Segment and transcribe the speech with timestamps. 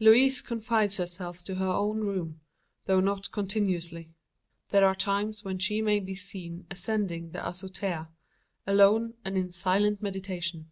[0.00, 2.40] Louise confines herself to her own room,
[2.86, 4.08] though not continuously.
[4.70, 8.08] There are times when she may be seen ascending to the azotea
[8.66, 10.70] alone and in silent meditation.